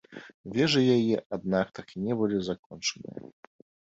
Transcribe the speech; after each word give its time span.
Вежы 0.53 0.81
яе, 0.95 1.17
аднак, 1.37 1.67
так 1.79 1.87
і 1.97 2.01
не 2.05 2.13
былі 2.21 2.37
закончаныя. 2.49 3.21